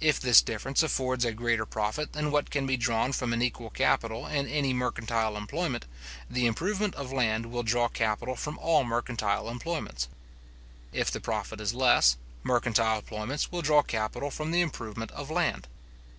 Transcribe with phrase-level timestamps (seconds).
[0.00, 3.68] If this difference affords a greater profit than what can be drawn from an equal
[3.68, 5.84] capital in any mercantile employment,
[6.30, 10.08] the improvement of land will draw capital from all mercantile employments.
[10.90, 15.68] If the profit is less, mercantile employments will draw capital from the improvement of land.